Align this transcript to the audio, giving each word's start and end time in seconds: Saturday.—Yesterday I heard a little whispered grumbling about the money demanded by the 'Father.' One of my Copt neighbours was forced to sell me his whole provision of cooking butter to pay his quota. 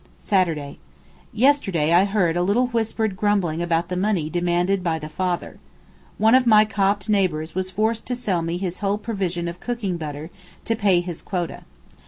Saturday.—Yesterday 0.17 1.93
I 1.93 2.05
heard 2.05 2.35
a 2.35 2.41
little 2.41 2.69
whispered 2.69 3.15
grumbling 3.15 3.61
about 3.61 3.89
the 3.89 3.95
money 3.95 4.31
demanded 4.31 4.83
by 4.83 4.97
the 4.97 5.09
'Father.' 5.09 5.59
One 6.17 6.33
of 6.33 6.47
my 6.47 6.65
Copt 6.65 7.07
neighbours 7.07 7.53
was 7.53 7.69
forced 7.69 8.07
to 8.07 8.15
sell 8.15 8.41
me 8.41 8.57
his 8.57 8.79
whole 8.79 8.97
provision 8.97 9.47
of 9.47 9.59
cooking 9.59 9.97
butter 9.97 10.31
to 10.65 10.75
pay 10.75 11.01
his 11.01 11.21
quota. 11.21 11.65